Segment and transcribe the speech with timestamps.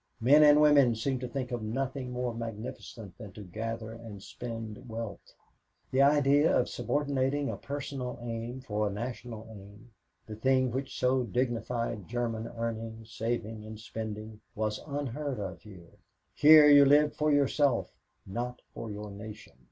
[0.19, 4.89] Men and women seemed to think of nothing more magnificent than to gather and spend
[4.89, 5.35] wealth.
[5.91, 9.91] The idea of subordinating a personal aim for a national aim,
[10.25, 15.99] the thing which so dignified German earning, saving and spending, was unheard of here.
[16.33, 17.93] Here you lived for yourself,
[18.25, 19.53] not for your nation.